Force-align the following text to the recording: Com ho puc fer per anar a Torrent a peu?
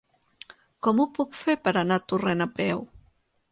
Com 0.87 1.01
ho 1.03 1.05
puc 1.19 1.37
fer 1.41 1.55
per 1.67 1.75
anar 1.83 2.01
a 2.01 2.05
Torrent 2.13 2.43
a 2.49 2.51
peu? 2.57 2.85